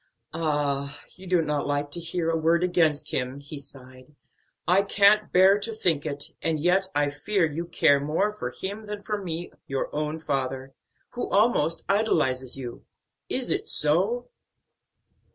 [0.33, 4.15] "Ah, you do not like to hear a word against him!" he sighed;
[4.67, 8.87] "I can't bear to think it, and yet I fear you care more for him
[8.87, 10.73] than for me, your own father,
[11.11, 12.83] who almost idolizes you.
[13.29, 14.29] Is it so?"